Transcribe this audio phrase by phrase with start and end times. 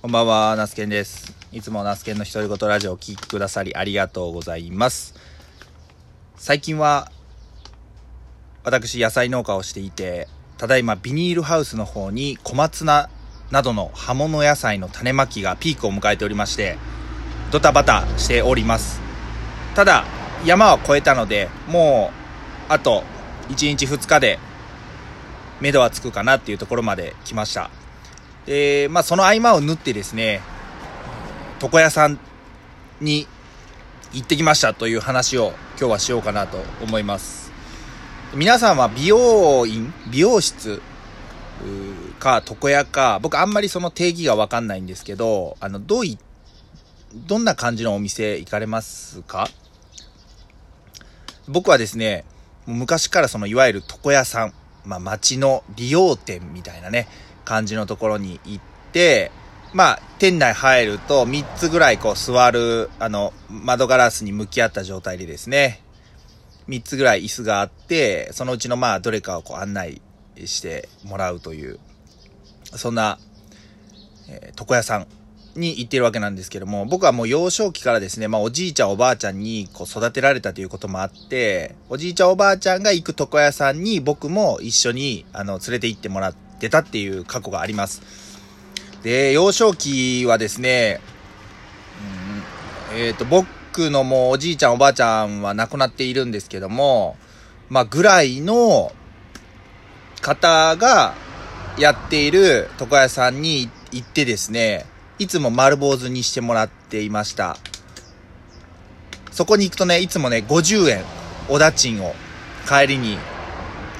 [0.00, 1.34] こんばんは、ナスケンです。
[1.50, 5.16] いつもナスケンの独り言ラジオを聴きくださりありがとうございます。
[6.36, 7.10] 最近は、
[8.62, 13.10] 私野菜農家をしていて、ただいまビニールハウスの方に小松菜
[13.50, 16.78] などの葉物野菜の種まきがピークを迎えておりまして、
[17.50, 19.00] ドタバタしております。
[19.74, 20.04] ただ、
[20.44, 22.12] 山は越えたので、も
[22.68, 23.02] う、あと
[23.48, 24.38] 1日2日で、
[25.60, 27.68] 目処はつくかなっていうところまで来ました。
[28.48, 30.40] で、まあその合間を縫ってですね、
[31.62, 32.18] 床屋さん
[32.98, 33.26] に
[34.14, 37.52] 行ってきましたという話を今日はしようかなと思います。
[38.34, 40.80] 皆さんは美容院、美容室
[42.18, 46.18] か床屋か、僕あんまりその定義がわかんないんですけど、あの、どうい、
[47.14, 49.48] どんな感じのお店行かれますか？
[51.48, 52.24] 僕はですね、
[52.66, 54.54] 昔からそのいわゆる床屋さん、
[54.86, 57.08] まあ街の利用店みたいなね、
[57.48, 59.32] 感じのところに行って、
[59.72, 65.82] まあ、店内入ると3つぐらいこう座る、あの、窓ガラスに向き合った状態でですね、
[66.68, 70.02] 3つぐらい椅子があって、そのうちのまあ、どれかをこう案内
[70.44, 71.78] してもらうという、
[72.64, 73.18] そんな、
[74.28, 75.06] えー床屋さん
[75.58, 88.02] に行ってるわけなんですけども、僕はもう幼少期からですね、まあおじいちゃんおばあちゃんにこう育てられたということもあって、おじいちゃんおばあちゃんが行く床屋さんに僕も一緒にあの連れて行ってもらってたっていう過去があります。
[89.02, 91.00] で、幼少期はですね、
[92.92, 97.16] うんえっ、と、僕のもうおじいちゃんおばあちゃんは亡くなっているんですけども、
[97.68, 98.92] まあぐらいの
[100.20, 101.14] 方が
[101.78, 104.86] やっている床屋さんに行ってですね、
[105.18, 107.56] いつも丸坊主にしてもらっていました。
[109.30, 111.04] そこに行くとね、いつもね、50円、
[111.48, 112.14] おだちんを
[112.68, 113.18] 帰りに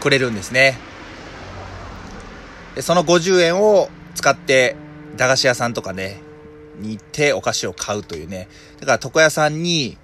[0.00, 0.87] くれるんですね。
[2.80, 4.76] その50円を使って、
[5.16, 6.20] 駄菓子屋さんとかね、
[6.78, 8.48] に行ってお菓子を買うというね。
[8.80, 9.98] だから床屋さんに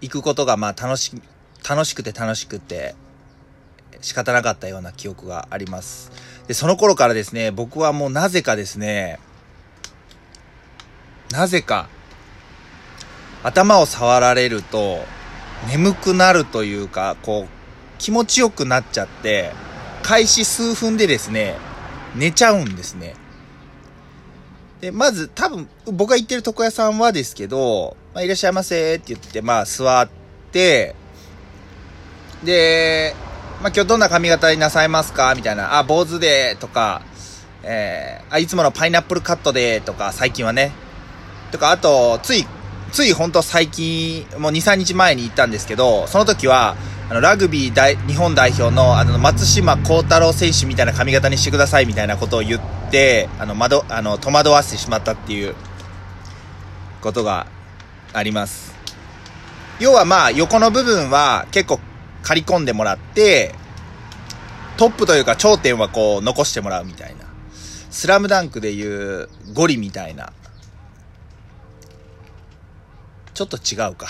[0.00, 1.12] 行くことがまあ楽し、
[1.68, 2.94] 楽しくて楽しくて、
[4.00, 6.10] 仕方なかったような記憶があります。
[6.48, 9.20] で、その頃からですね、僕はもうなぜかですね、
[11.30, 11.88] なぜか、
[13.42, 15.04] 頭を触られると、
[15.68, 17.48] 眠くなるというか、こう、
[17.98, 19.52] 気持ちよくなっちゃって、
[20.02, 21.56] 開始数分でですね、
[22.14, 23.14] 寝ちゃうんですね。
[24.80, 30.08] で、まず、多分、僕が行ってる床屋さんはですけど、まあ、いらっしゃいませって言って、まあ、座っ
[30.50, 30.94] て、
[32.42, 33.14] で、
[33.62, 35.32] まあ、今日どんな髪型になさいますか？
[35.36, 35.78] みたいな。
[35.78, 37.02] あ、坊主で、とか、
[37.62, 40.72] えー、あ、いつものパイナップルカットで、とか、最近はね。
[41.52, 42.44] とか、あと、つい、
[42.90, 46.74] ついほんと最近、もう2、3日前に行ったんですけど、その時は、
[47.12, 55.54] あの、ラグビー大、日本代表の、あの、松島幸太郎選手みたいな髪型にしてください、みたいなことを言って、あの、窓、あの、戸惑わせてしまったっていう、
[57.02, 57.48] ことが
[58.14, 58.72] あります。
[59.78, 61.80] 要はまあ、横の部分は結構
[62.22, 63.54] 刈り込んでもらって、
[64.78, 67.26] トップというか頂点はこう残してもらうみたいな。
[67.90, 70.32] スラムダンクでいうゴリみたいな。
[73.34, 74.06] ちょっと違うか。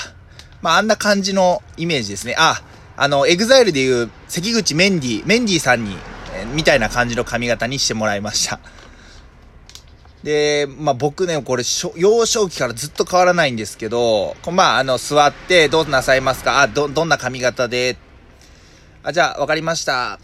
[0.60, 2.36] まあ、あんな感じのイメージですね。
[2.38, 2.62] あ、
[2.96, 5.96] あの、 EXILE でいう関口メンディ、メンディさんに、
[6.34, 8.60] えみたいな感じの髪型にしてもらいました。
[10.22, 11.64] で、まあ僕ね、これ、
[11.96, 16.60] 幼少期からずっと変わらないんですけど、まあ、あの、座って、どうなさいますか？
[16.60, 17.96] あ、ど、どんな髪型で、
[19.02, 20.20] あ、じゃあ、わかりました。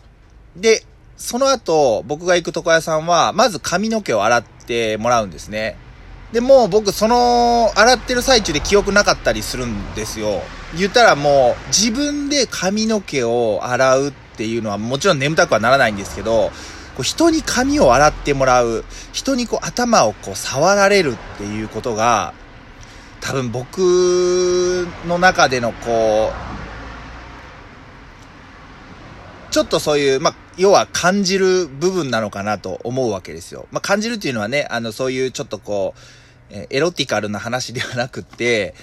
[0.54, 0.84] で、
[1.16, 5.76] その後、僕が行く床屋さんは、まず髪の毛を洗ってもらうんですね。
[6.30, 10.42] で、もう僕、その、洗ってる最中で記憶なかったりするんですよ。
[10.76, 16.50] 言ったらもう、自分で髪の毛を洗うっていうのは、もちろん眠たくはならないんですけど、
[16.96, 22.34] こう人に髪を洗ってもらう、人にこう頭をこう触られるっていうことが、
[23.20, 26.58] 多分僕の中でのこう、
[29.52, 33.66] ちょっとそういう、まあ、要は感じる部分なのかなと思うわけですよ。
[33.70, 36.00] まあ、感じるっていうのはね、あの、そういうちょっとこう、
[36.50, 38.74] えエロティカルな話ではなくって、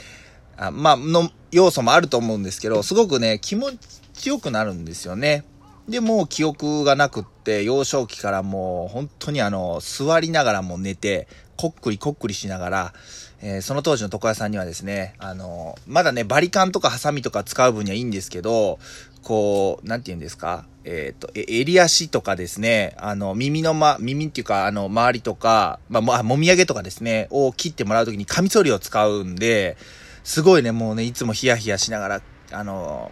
[0.57, 3.71] あまあ、の要素もあると思うんですけど、すごくね、気持
[4.13, 5.43] ちよくなるんですよね。
[5.87, 12.93] で、もう記憶がなくって、幼少期からもう本当にあの、座りながらも寝て、こっくりこっくりしながら、
[13.41, 18.79] えーその当時の床屋さんにはですね、あの、まだね、バリカンとかハサミとか使う分にはいいんですけど、
[19.21, 29.77] こう、なんて言うんですか、えっ、と、え襟足とかですね、あの、耳のま、耳っていうか、あの、周りとか、まあ、もあもみあげとかですね、を切ってもらうときにカミソリを使うんで、
[30.25, 33.11] すごいね、もうね、いつもヒヤヒヤしながら、あの、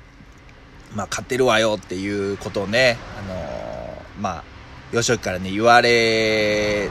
[0.95, 4.44] まあ、買ってるわよっていうことをね、あのまあ、
[4.92, 6.89] 幼少期からね、言われ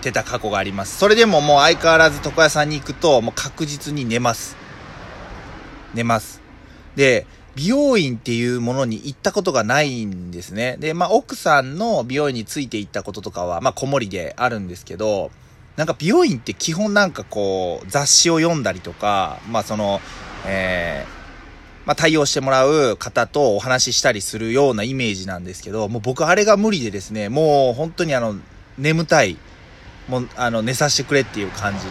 [0.00, 0.98] てた過去があります。
[0.98, 4.56] それでももう相変わらず床屋さんに行くと、もう確実に寝ます。
[5.92, 6.40] 寝ます。
[6.96, 10.78] で、美容院っていうものに行ったことがないんですね。
[10.80, 15.30] で、まあ奥さんの美容院について行ったこととかは、まあ子守であるんですけど、
[15.76, 20.00] なんか美容院って基本なんかこう雑誌を読んだりとか、まあその、
[20.46, 21.20] えー、
[21.86, 28.36] まあ、対応してもらう方とお話ししたりするようなイメージなんですけど、もう僕あれが無理でですね、もう本当にあの、
[28.78, 29.36] 眠たい、
[30.08, 31.86] もうあの、寝させてくれっていう感じ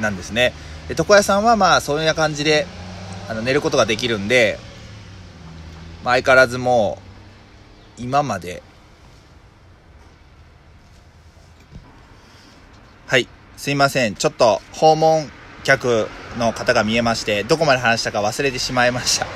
[0.00, 0.54] なんですね。
[0.88, 2.66] で、床屋さんはまあ、そういう感じで、
[3.28, 4.58] あの、寝ることができるんで、
[6.04, 6.98] まあ、相変わらずも
[7.98, 8.62] う、今まで、
[13.06, 13.28] はい、
[13.62, 14.16] すいません。
[14.16, 15.30] ちょっと、訪問
[15.62, 19.26] 客の方が見えまして、どこまで話したか忘れてしまいました。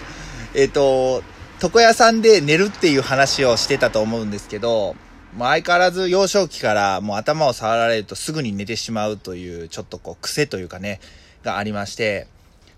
[0.56, 1.22] えっと、
[1.62, 4.96] 床屋さんで寝るっていう話をしてたと思うんですけど、
[5.36, 10.98] まあ、相変わらず幼少期からもう頭を触られるとすぐに寝てしまうという、ちょっとこう癖というかね、
[11.44, 12.28] がありまして、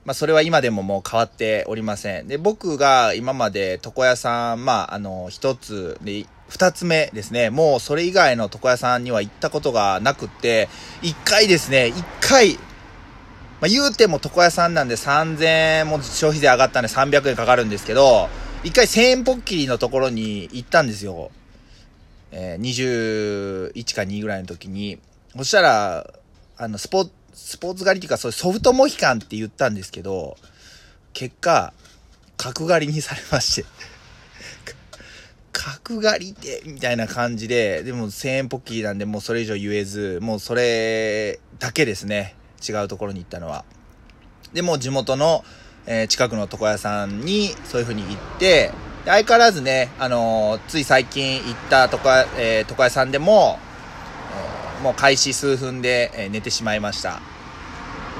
[0.05, 2.27] まあ、それは今でももう変わっておりません。
[2.27, 7.51] で、僕が今まで床屋さん、まあ、あの、一つで、二つ目ですね。
[7.51, 10.69] もうそれ以外の床屋さんには行ったことがなくって、
[11.03, 12.55] 一回ですね、一回、
[13.61, 18.29] まあ、言うても床屋さんなんで3000円も消費税上がったんで300円かかるんですけど、
[18.65, 21.31] 一回1000円ポッキリのところに行ったんですよ。
[22.31, 24.99] えー、21か2ぐらいの時に。
[25.37, 26.11] そしたら、
[26.57, 30.37] あの、スポスポーツ狩りっていうか、そういうソフトモヒカンって言ったんですけど、
[31.13, 31.73] 結果、
[32.37, 33.69] 角刈りにされまして。
[35.89, 42.37] 角刈りで、みたいな感じで、でも1000円ポッキリなんでもうそれ以上言えず、もうそれだけですね。
[42.67, 43.65] 違うところに行ったのは。
[44.53, 45.45] で、も地元の、
[45.87, 48.71] えー近くの床屋さんにそういう風に行って、
[49.07, 53.59] 相変わらずね、あのーつい最近行った床屋、えー床屋さんでも、
[54.77, 57.21] えーもう開始数分で、え寝てしまいました。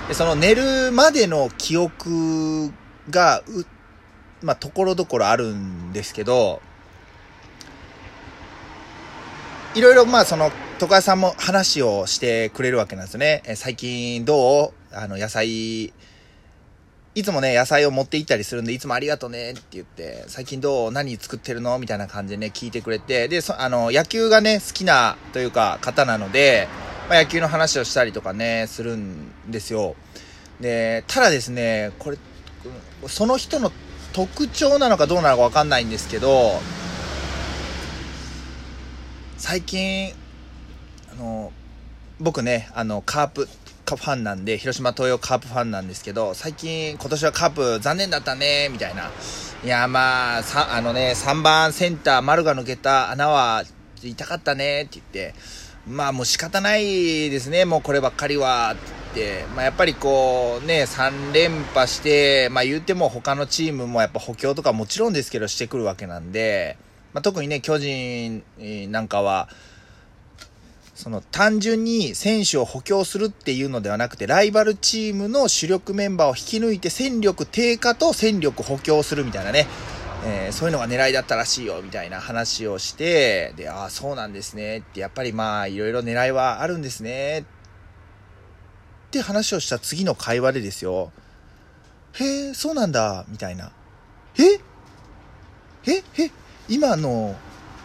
[0.09, 2.73] で、その寝るまでの記憶
[3.11, 3.67] が、う、
[4.43, 6.63] まあ、ところどころあるんですけど、
[9.79, 13.45] いろいろまあその床屋さんも話をしてくれるわけなんですね。
[13.47, 14.95] え最近どう？
[14.97, 15.93] あの野菜、い
[17.23, 20.91] つもね野菜を持って行ったりするんでいつもありがとうねって言って最近どう？
[20.91, 21.79] 何作ってるの？
[21.79, 26.67] みたいな感じでね聞いてくれてでそあの野球がね好きなというか方なので、
[27.09, 29.95] まあ、野球の話をしたりとかねするんですよ。
[30.61, 32.19] でただですねこれ
[33.07, 33.71] その人の
[34.13, 36.55] 特徴なのかどうなのかわかんないんですけど
[39.39, 40.13] 最近
[41.13, 41.53] あの
[42.21, 49.11] 僕ねあのカープファンなんで広島東洋カープファンなんですけど最近今年はカープ残念だったねみたいな。
[49.65, 53.65] いやまあさあのね3番センター丸が抜けた穴は
[54.03, 55.35] 痛かったねって言って。
[55.87, 58.99] まあもう仕方ないですねもうこればっかりはって。
[59.09, 66.77] って、まあ、やっぱりこうね3連覇してまあ言うても他のチームもやっぱ補強とかもちろんですけどしてくるわけなんで、
[67.13, 68.43] まあ、特にね巨人
[68.91, 69.49] なんかは
[70.95, 79.67] その単純に選手を補強するっていうのではなくて、ライバルチームの主力メンバーを引き抜いて戦力低下と戦力補強するみたいなね、
[80.27, 87.45] えーそういうのが狙いだったらしいよみたいな話をして、で、ああ、そうなんですねって、やっぱりまあ、いろいろ狙いはあるんですねっ
[89.13, 91.13] て話をした次の会話でですよ。
[92.15, 93.71] へえ、そうなんだ、みたいな。
[94.37, 94.55] え
[95.87, 97.37] ええ今の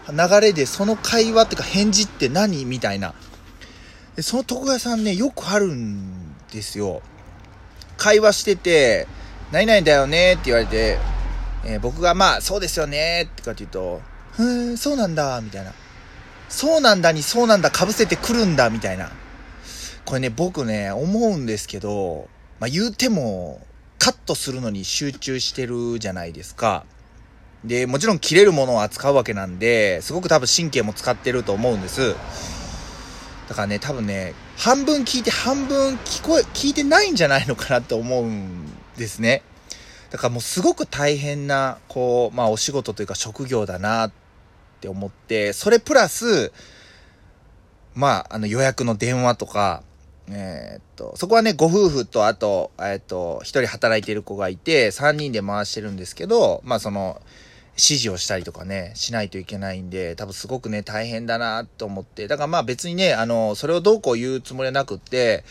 [0.10, 3.14] 流れでその会話っていうか返事って何みたいな。
[4.16, 7.02] でその床屋さんね、よくあるんですよ。
[7.98, 9.08] 会話してて、
[9.52, 10.98] 何々だよねって言われて、
[11.66, 14.02] えー僕がまあ、そうですよねってかって言うと、
[14.34, 15.74] ふーん、そうなんだ、みたいな。
[16.50, 19.10] そうなんだにそうなんだ被せてくるんだ、みたいな。
[20.06, 22.28] これね、僕ね、思うんですけど、
[22.60, 23.66] まあ言うても、
[23.98, 26.86] カットするのに集中してるじゃないですか。
[27.64, 32.16] で、もちろん切れるものを扱うわけなんで、すごく多分神経も使ってると思うんです。
[33.48, 38.66] だからね、多分ね、半分聞いて半分聞こえ、聞いてないんじゃないのかなと思うん
[38.98, 39.44] ですね。
[40.12, 44.12] だからもうすごく大変な、こう、まあお仕事というか職業だなっ
[44.82, 46.52] て思って、それプラス、
[47.96, 49.84] まあ、あの予約の電話とか、
[50.28, 57.22] えーっと、そこはね、ご夫婦と、あと、えーっと、一人働いてる子がいて、三人で回してるんですけど、まあその、
[57.76, 65.44] 指示をしたりとかね、しないといけないんで、多分すごくね、大変だなと思って、だからまあ別にね、あの、それをどうこう言うつもりはなくって、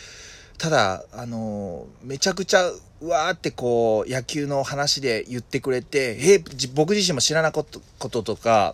[0.57, 8.73] ただ、あの、めちゃくちゃ、うわーってこう、野球の話で言ってくれて、えー僕自身も知らなことこととか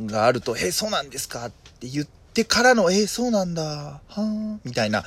[0.00, 5.04] があると、えーそうなんですかって言ってからの、えー、そうなんだ、はーみたいな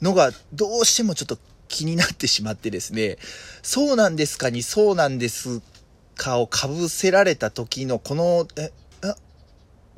[0.00, 1.36] のが、どうしてもちょっと
[1.68, 3.18] 気になってしまってですね、
[3.62, 5.60] そうなんですかにそうなんです
[6.16, 9.16] かをかぶせられた時の、この、え、あ、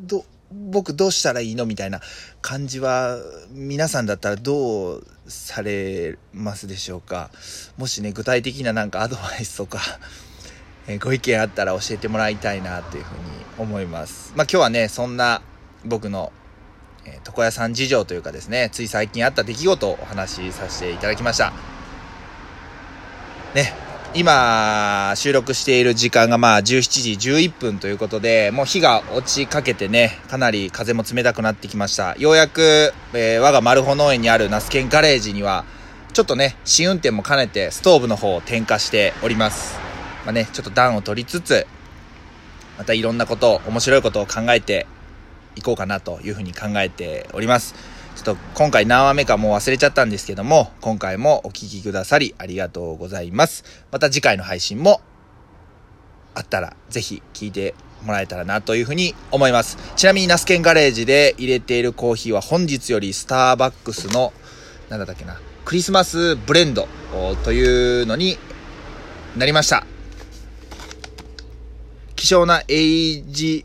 [0.00, 2.00] ど、僕どうしたらいいのみたいな
[2.40, 3.18] 感じは、
[3.50, 7.30] 皆さんだったらどうされますでしょうか
[7.76, 9.80] もしね、具体的ななんかアドバイスとか
[10.87, 13.21] えご意見あったら教えてもらいたいなというふうに
[13.59, 14.33] 思います。
[14.37, 15.42] まあ今日はね、そんな
[15.85, 16.33] 僕の、
[17.06, 21.52] え、床屋さん事情というかですね、つい最近あった出来事をお話しさせていただきました。
[23.54, 23.73] ね、
[24.16, 32.14] 今、収録している時間がまあ17時11分ということで、もう日が落ちかけてね、かなり風も冷たくなってきました。
[32.16, 35.64] ようやく、えー、我がマルホ農園にあるナスケンガレージには、
[36.12, 39.80] ちょっとね、試運転も兼ねてストーブの方を点火しております。
[40.25, 41.66] まあね、ちょっと暖を取りつつ、
[42.78, 44.87] またいろんなことを、面白いことを考えて
[45.56, 47.75] いこうかなというふうに考えております。
[48.16, 53.64] ちょっと今回何話目かもう忘れちゃったんですけども、今回もお聴きくださりありがとうございます。
[53.90, 55.00] また次回の配信も
[56.35, 59.78] あったらぜひ聞いてもらえたらなというふうに思います。
[59.97, 64.33] ちなみにナスケンガレージで入れているコーヒーは本日よりスターバックスの、
[64.88, 66.87] なんだったっけな、クリスマスブレンド
[67.44, 68.38] というのに
[69.37, 69.87] なりました。
[72.16, 73.64] 希少なエイジ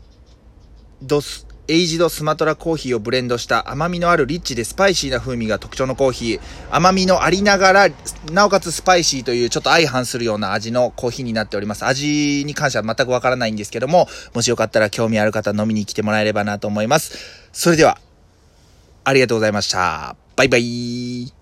[1.02, 6.40] ドスエイジドスマトラコーヒーをブレンドした甘みのあるリッチでスパイシーな風味が特徴のコーヒー。
[6.70, 7.88] 甘みのありながら、
[8.32, 11.86] なおかつスパイシーというちょっと相反するような味のコーヒーになっております。
[11.86, 17.48] 味に関しては全くわからないんですけども、もしよかったら興味ある方飲みに来てもらえればなと思います。
[17.52, 17.98] それでは、
[19.04, 20.16] ありがとうございました。
[20.36, 21.39] バイバイ。